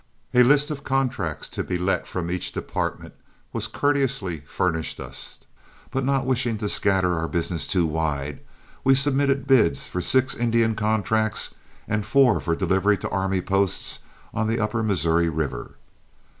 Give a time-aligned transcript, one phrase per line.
[0.33, 3.13] A list of contracts to be let from each department
[3.53, 5.37] was courteously furnished us,
[5.91, 8.39] but not wishing to scatter our business too wide,
[8.83, 11.53] we submitted bids for six Indian contracts
[11.87, 13.99] and four for delivery to army posts
[14.33, 15.75] on the upper Missouri River.